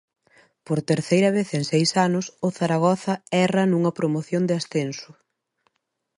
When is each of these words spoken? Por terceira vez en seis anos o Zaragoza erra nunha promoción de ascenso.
Por 0.65 0.79
terceira 0.91 1.29
vez 1.37 1.49
en 1.57 1.63
seis 1.71 1.89
anos 2.07 2.25
o 2.47 2.49
Zaragoza 2.59 3.13
erra 3.45 3.63
nunha 3.71 3.95
promoción 3.99 4.43
de 4.45 4.53
ascenso. 4.59 5.11